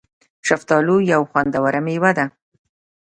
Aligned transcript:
شفتالو 0.47 0.95
یو 1.13 1.21
خوندوره 1.31 1.79
مېوه 1.85 2.11
ده 2.17 2.25